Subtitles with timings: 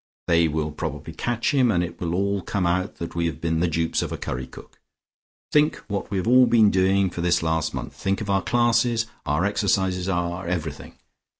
[0.25, 3.59] They will probably catch him, and it will all come out that we have been
[3.59, 4.79] the dupes of a curry cook.
[5.51, 9.05] Think what we have all been doing for this last month, think of our classes,
[9.27, 10.95] our exercises, our everything.